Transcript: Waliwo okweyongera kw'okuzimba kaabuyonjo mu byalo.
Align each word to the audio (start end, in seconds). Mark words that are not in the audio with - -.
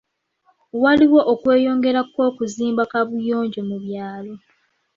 Waliwo 0.83 1.21
okweyongera 1.33 2.01
kw'okuzimba 2.11 2.83
kaabuyonjo 2.91 3.61
mu 3.69 3.77
byalo. 3.83 4.33